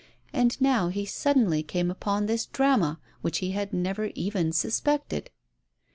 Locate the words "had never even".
3.51-4.51